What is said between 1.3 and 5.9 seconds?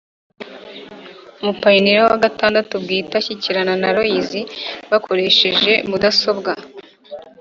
Umupayiniya wa gatandatu bwite ashyikirana na Lorys bakoresheje